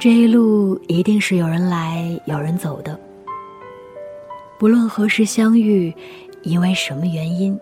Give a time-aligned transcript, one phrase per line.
[0.00, 2.98] 这一路一定是有人来有人走的，
[4.58, 5.94] 不论何时相遇，
[6.40, 7.60] 因为什么原因，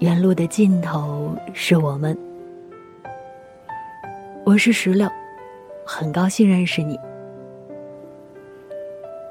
[0.00, 2.14] 原路的尽头是我们。
[4.44, 5.08] 我是石榴，
[5.82, 7.00] 很高兴认识你，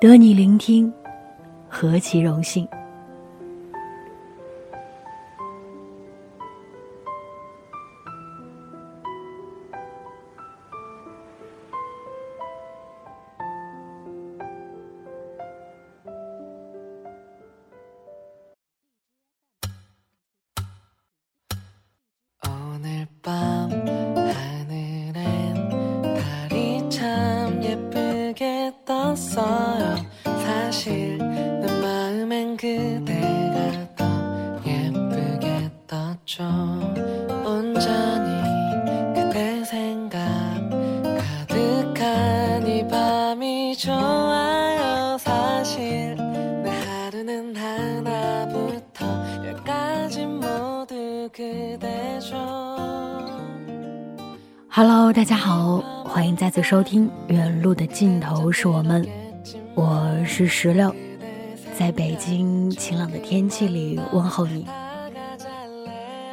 [0.01, 0.91] 得你聆听，
[1.69, 2.67] 何其荣幸。
[54.69, 59.03] Hello，大家好，欢迎再次收听《远路的尽头是我们》，
[59.75, 60.91] 我是石榴，
[61.77, 64.65] 在北京晴朗的天气里问候你。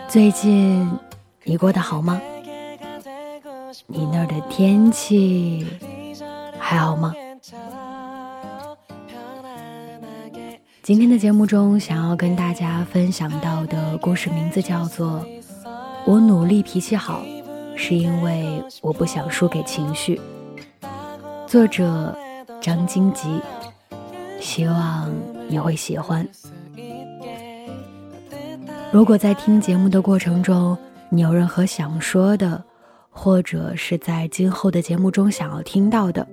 [0.08, 0.90] 最近
[1.42, 2.18] 你过得好吗？
[3.86, 5.66] 你那儿的天气
[6.58, 7.12] 还好吗？
[10.82, 15.22] 今天的节目中，想要跟大家分享到的故事名字叫做
[16.06, 17.22] 《我努力脾气好》。
[17.76, 20.18] 是因为我不想输给情绪。
[21.46, 22.16] 作者
[22.62, 23.28] 张荆棘，
[24.44, 25.10] 希望
[25.48, 26.24] 你会喜欢。
[28.92, 30.76] 如果在听节目的过程中，
[31.08, 32.62] 你有任何想说的，
[33.08, 36.28] 或者是在今后的节目中想要听到的，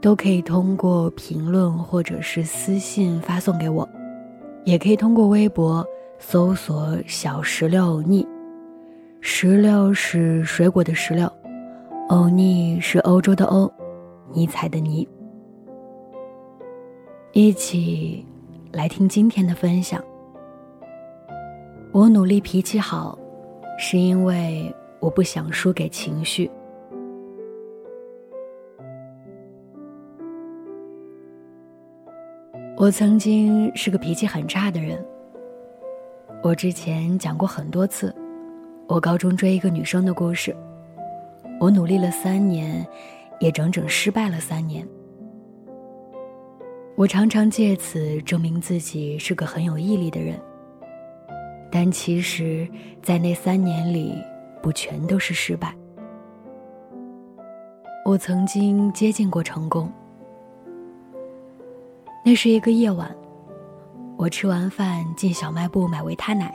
[0.00, 3.86] 都可以通过评论或者是私信发送给我，
[4.64, 5.84] 也可以通过微博
[6.20, 8.26] 搜索“小石榴腻”。
[9.20, 11.30] 石榴是水果的石榴，
[12.08, 13.70] 欧尼是欧洲的欧，
[14.32, 15.06] 尼采的尼。
[17.34, 18.22] 一起
[18.72, 20.04] 来听今天的分享。
[21.90, 23.18] 我努力脾气好，
[23.78, 24.70] 是因为
[25.00, 26.50] 我不想输给情绪。
[32.76, 35.02] 我曾经是个脾气很差的人，
[36.42, 38.14] 我之前讲过很多次。
[38.86, 40.54] 我高中追一个女生的故事，
[41.58, 42.86] 我努力了三年，
[43.40, 44.86] 也整整失败了三年。
[46.94, 50.38] 我常常借此证明自己是个很有毅力的人，
[51.70, 52.68] 但其实，
[53.02, 54.14] 在那三年里，
[54.62, 55.74] 不全都是失败。
[58.04, 59.90] 我曾经接近过成功。
[62.24, 63.10] 那是一个夜晚，
[64.18, 66.54] 我吃完饭进小卖部买维他奶，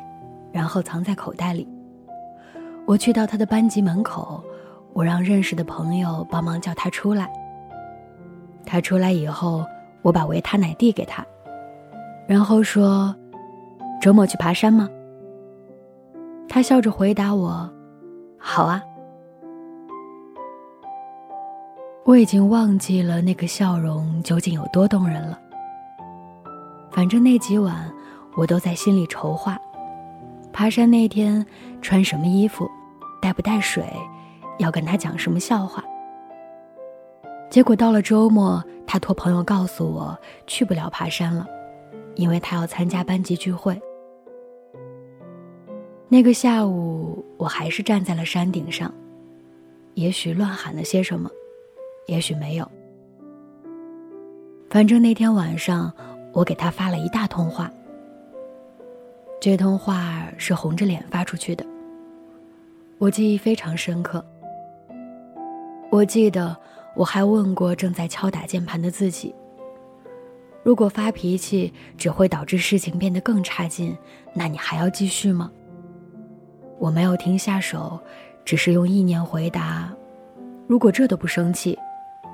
[0.51, 1.67] 然后藏在口袋里。
[2.85, 4.41] 我去到他的班级门口，
[4.93, 7.27] 我让认识的朋友帮忙叫他出来。
[8.65, 9.65] 他出来以后，
[10.01, 11.25] 我把维他奶递给他，
[12.27, 13.15] 然后说
[14.01, 14.89] ：“周末去爬山吗？”
[16.47, 17.69] 他笑着回答我
[18.37, 18.81] ：“好啊。”
[22.05, 25.37] 我已经忘记了那个笑容究竟有多动人了。
[26.89, 27.91] 反正那几晚，
[28.35, 29.59] 我都在心里筹划，
[30.53, 31.45] 爬山那天
[31.81, 32.65] 穿什么衣服。
[33.19, 33.83] 带不带水？
[34.59, 35.83] 要跟他讲什么笑话？
[37.49, 40.17] 结果到了周末，他托朋友告诉我
[40.47, 41.45] 去不了爬山了，
[42.15, 43.79] 因为他要参加班级聚会。
[46.07, 48.91] 那个下午，我还是站在了山顶上，
[49.95, 51.29] 也许乱喊了些什么，
[52.07, 52.65] 也许没有。
[54.69, 55.91] 反正那天晚上，
[56.31, 57.69] 我给他发了一大通话。
[59.39, 61.65] 这通话是红着脸发出去的。
[62.97, 64.25] 我记忆非常深刻。
[65.91, 66.55] 我记得
[66.97, 69.33] 我还问过正在敲打键盘的自己：
[70.63, 73.95] 如果发脾气只会导致事情变得更差劲，
[74.33, 75.51] 那你还要继续吗？
[76.79, 77.99] 我没有停下手，
[78.43, 79.93] 只是用意念回答：
[80.65, 81.77] 如果这都不生气，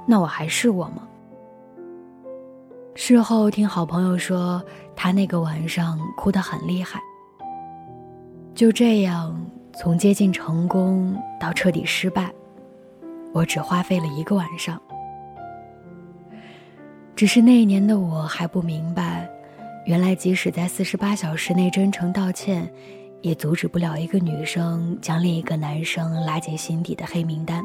[0.08, 1.06] 那我还是我吗？
[2.96, 4.64] 事后听好朋友说，
[4.96, 7.02] 他那个晚上哭得很厉害。
[8.56, 9.38] 就这样。
[9.76, 12.32] 从接近成功到彻底失败，
[13.34, 14.80] 我只花费了一个晚上。
[17.16, 19.30] 只是那一年的我还不明白，
[19.86, 22.72] 原来即使在四十八小时内真诚道歉，
[23.22, 27.64] 也阻止不了一个女生将另一个男生拉进心底的黑名单。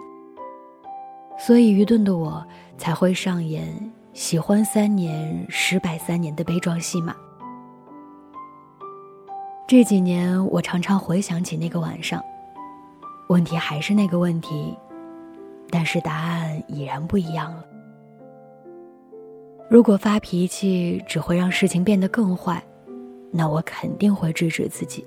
[1.38, 2.44] 所以愚钝的我
[2.76, 7.14] 才会上演喜欢三年失败三年的悲壮戏码。
[9.66, 12.22] 这几年，我常常回想起那个晚上，
[13.28, 14.76] 问题还是那个问题，
[15.70, 17.64] 但是答案已然不一样了。
[19.68, 22.62] 如果发脾气只会让事情变得更坏，
[23.30, 25.06] 那我肯定会制止自己。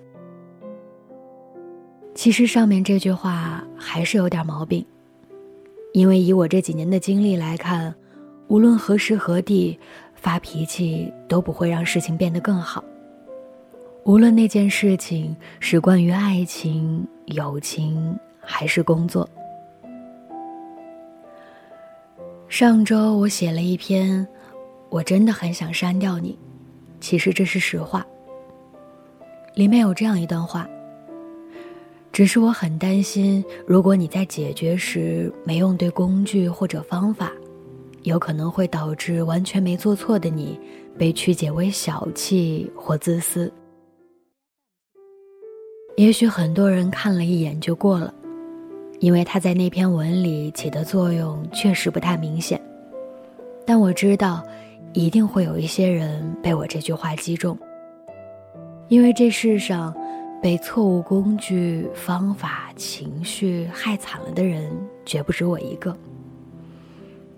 [2.14, 4.86] 其实上面这句话还是有点毛病，
[5.94, 7.94] 因为以我这几年的经历来看，
[8.50, 9.80] 无论何时何地
[10.14, 12.84] 发脾气都不会让事情变得更好。
[14.04, 19.28] 无论那件事情是关于爱情、友情还是工作。
[22.52, 24.28] 上周我写了一篇，
[24.90, 26.38] 我真的很想删掉你，
[27.00, 28.06] 其实这是实话。
[29.56, 30.68] 里面有这样一段话。
[32.12, 37.32] 只是我很担心，如果你在解决时没用对工具或者方法，
[38.04, 40.60] 有可能会导致完全没做错的你
[40.98, 43.50] 被曲解为小气或自私。
[45.96, 48.14] 也许很多人看了一眼就过了，
[49.02, 52.62] 因为他在那篇文里起的作用确实不太明显。
[53.66, 54.42] 但我知道，
[54.94, 57.58] 一定会有一些人被我这句话击中，
[58.88, 59.94] 因为这世上。
[60.42, 64.72] 被错误工具、方法、情绪害惨了的人，
[65.06, 65.96] 绝不止我一个。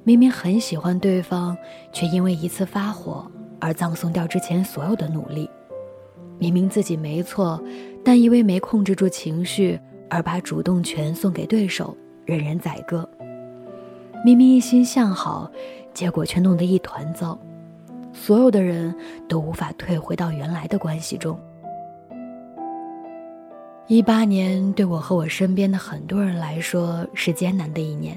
[0.06, 1.54] 明明很喜欢对方，
[1.92, 3.30] 却因为一次发火
[3.60, 5.46] 而葬送掉之前所有的努力；
[6.40, 7.62] 明明自己没错，
[8.06, 9.78] 但因为没控制住情绪
[10.14, 13.04] 而把主动权送给对手，任人宰割；
[14.24, 15.52] 明明一心向好，
[15.92, 17.36] 结果却弄得一团糟。
[18.14, 18.94] 所有的人
[19.28, 21.36] 都无法退回到原来的关系中。
[23.88, 28.16] 一八年对我和我身边的很多人来说是艰难的一年。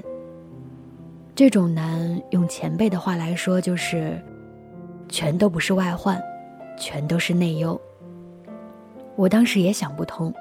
[1.33, 4.21] 这种难，用前辈的话来说就是，
[5.09, 6.21] 全都不是外患，
[6.77, 7.79] 全都是内忧。
[9.15, 10.31] 我当时也想不通，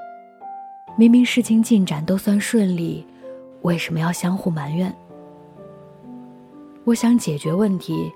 [0.98, 3.06] 明明事情进展都算顺利，
[3.60, 4.90] 为什么要相互埋怨？
[6.84, 8.10] 我想解决问题，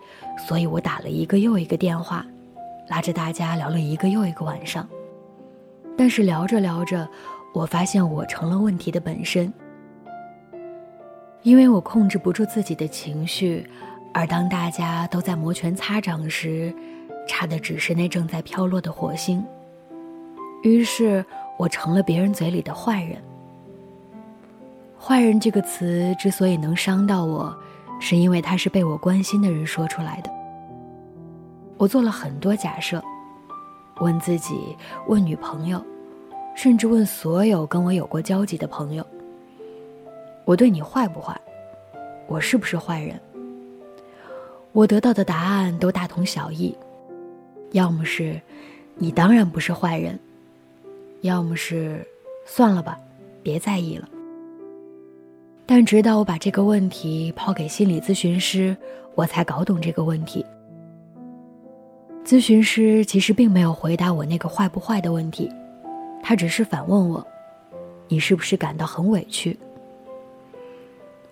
[0.49, 2.25] 所以我打了一个又一个电话，
[2.89, 4.89] 拉着大家聊了一个又一个晚上。
[5.95, 7.07] 但是聊着聊着，
[7.53, 9.53] 我发现我成了问题的本身，
[11.43, 13.69] 因为我控制不住自己的情绪，
[14.15, 16.75] 而当大家都在摩拳擦掌时，
[17.29, 19.45] 差的只是那正在飘落的火星。
[20.63, 21.25] 于是
[21.61, 23.19] 我成了别人嘴里的坏人。
[24.99, 27.55] 坏人这个词之所以能伤到我，
[28.01, 30.31] 是因为它是被我关心的人说出来的。
[31.77, 33.03] 我做了很多假设。
[34.01, 34.75] 问自己，
[35.09, 35.85] 问女朋友，
[36.55, 39.07] 甚至问所有跟我有过交集的朋友：
[40.47, 41.39] 我对你坏不坏？
[42.27, 43.21] 我是不是坏人？
[44.73, 46.75] 我得到的答案都大同小异，
[47.73, 48.41] 要么是
[48.95, 50.19] 你当然不是坏人，
[51.23, 52.07] 要么是
[52.47, 52.99] 算了吧，
[53.43, 54.09] 别在意了。
[55.67, 58.77] 但直到我把这个问题抛给心理咨询师，
[59.15, 60.45] 我才搞懂这个问题。
[62.25, 65.51] 咨询师其实并没有回答我那个坏不坏的问题，
[66.23, 67.27] 他只是反问我
[68.09, 69.59] ：“你是不是感到很委屈？”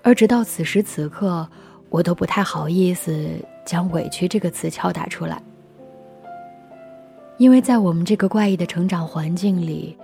[0.02, 1.46] 而直到此时此刻，
[1.90, 3.28] 我都不太好意思
[3.66, 5.42] 将“委屈”这个词敲打出来，
[7.38, 9.96] 因为在我们这个怪异的成长环境里，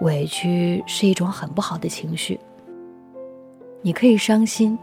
[0.00, 2.38] 委屈是一种很不好的情绪。
[3.82, 4.78] 你可以伤心，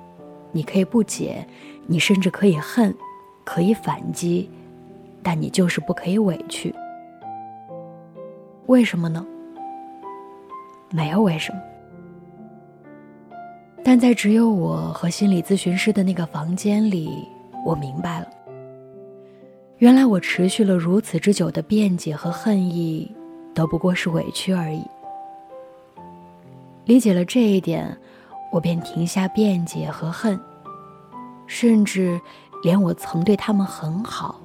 [0.52, 1.48] 你可以不解，
[1.88, 2.94] 你甚至可以恨，
[3.46, 4.50] 可以反击。
[5.24, 6.76] 但你就是不可以委屈，
[8.68, 9.26] 为什么呢？
[10.92, 11.60] 没有为什么。
[13.84, 17.10] 但在只有我和心理咨询师的那个房间里，
[17.66, 18.28] 我明白了，
[19.78, 23.14] 原来我持续了如此之久的辩解和恨意，
[23.54, 24.82] 都不过是委屈而已。
[26.86, 27.98] 理解了这一点，
[28.52, 30.40] 我便停下辩解和恨，
[31.46, 32.20] 甚至
[32.64, 34.42] 连我曾对他们很好。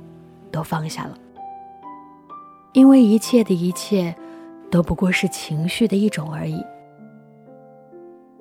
[0.52, 1.16] 都放下了，
[2.72, 4.12] 因为一切的一切，
[4.68, 6.60] 都不过是情绪的一种而已。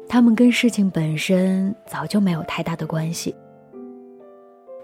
[0.08, 3.36] 他们跟事情本身早就没有太大的关系。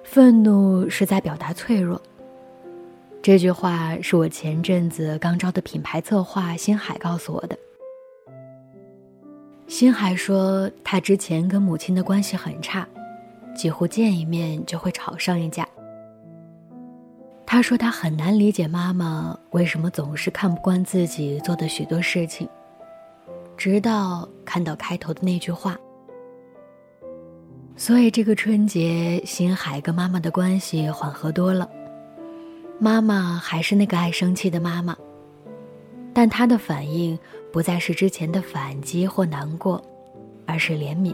[0.06, 2.02] 愤怒是在表达脆弱。
[3.22, 7.58] 这句话是我前阵子刚招的品牌策划星海告诉我的。
[9.68, 12.88] 星海说，他之前跟母亲的关系很差，
[13.56, 15.68] 几乎见一面就会吵上一架。
[17.48, 22.48] 他说他很难理解妈妈为什么总是看不惯自己做的许多事情，
[23.58, 25.76] 直到看到开头的那句话
[27.78, 31.70] ：“所以这个春节，星海跟妈妈的关系缓和多了。
[32.80, 34.96] 妈妈还是那个爱生气的妈妈，
[36.14, 37.20] 但她的反应
[37.52, 39.84] 不再是之前的反击或难过，
[40.46, 41.14] 而是怜悯。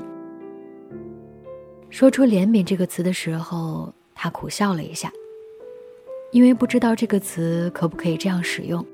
[1.89, 5.11] 说出“怜悯”这个词的时候，她苦笑了一下，
[6.31, 8.85] 因为不知道这个词可不可以这样使用。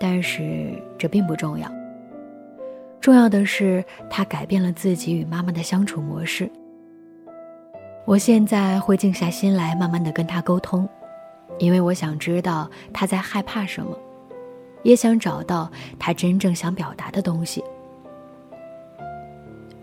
[0.00, 1.70] 但是这并不重要，
[3.00, 6.50] 重要的是他改变了自己与妈妈的相处模式。
[8.04, 10.88] 我现在会静下心来，慢慢的跟他沟通。
[11.58, 13.96] 因为我想知道他在害怕什么，
[14.82, 17.64] 也想找到他真正想表达的东西。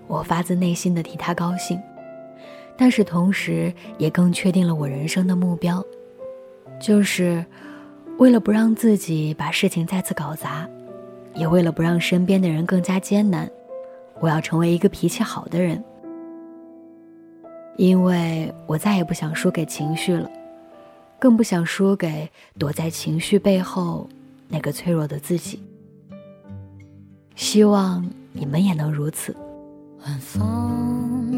[0.08, 1.82] 我发自内心的替他高兴，
[2.78, 5.84] 但是同时也更确定了我人生的目标，
[6.80, 7.44] 就是
[8.20, 10.70] 为了不让自己把事情再次搞砸，
[11.36, 13.50] 也为了不让身边的人更加艰难，
[14.20, 15.84] 我要成为一个脾气好的人，
[17.78, 20.30] 因为我再也不想输给情绪了。
[21.20, 24.10] 更不想输给躲在情绪背后
[24.50, 25.64] 那个脆弱的自己。
[27.36, 29.34] 希望你们也能如此。
[30.06, 31.32] 晚风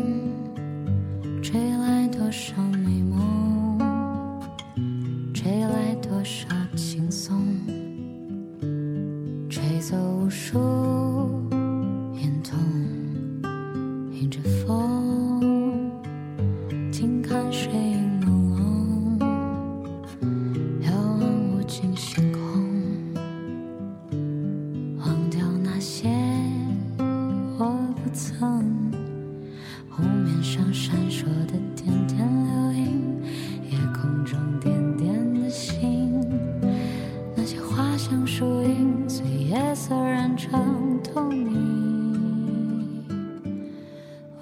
[1.44, 3.80] 吹来多少美梦，
[5.36, 7.45] 吹来多少轻松，
[9.88, 11.45] 走无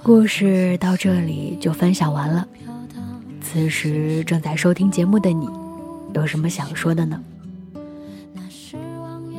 [0.03, 2.45] 故事到这里就分享完了。
[3.39, 5.47] 此时正在收听节目的你，
[6.13, 7.17] 有什么想说的呢？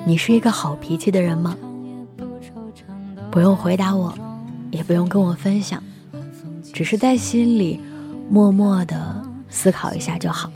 [0.06, 1.54] 你是一个好脾气的人吗？
[3.30, 4.16] 不用回答我，
[4.70, 5.82] 也不用跟我分享，
[6.72, 7.78] 只是在心里
[8.30, 10.50] 默默的思考一下就好。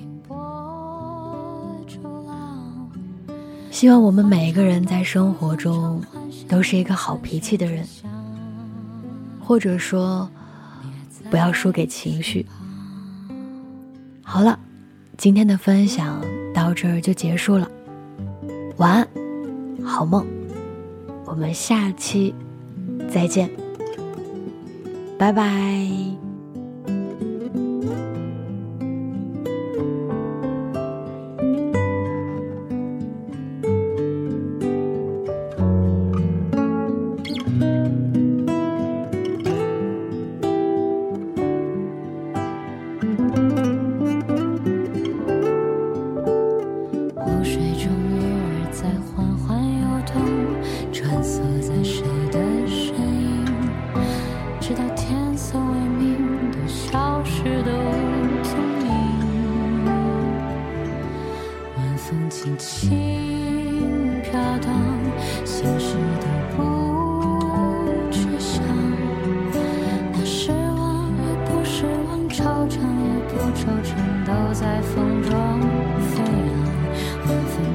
[3.70, 6.02] 希望我们每一个人在生活中
[6.48, 7.86] 都是一个好脾气的人。
[9.48, 10.28] 或者说，
[11.30, 12.44] 不要输给情绪。
[14.22, 14.58] 好了，
[15.16, 16.22] 今天的分享
[16.54, 17.66] 到这儿就结束了。
[18.76, 19.08] 晚安，
[19.82, 20.26] 好梦，
[21.24, 22.34] 我们下期
[23.10, 23.50] 再见，
[25.18, 26.17] 拜拜。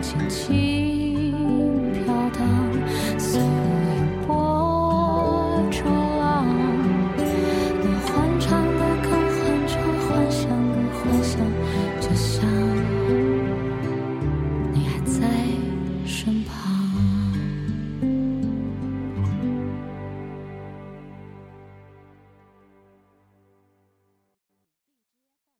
[0.03, 0.72] 轻轻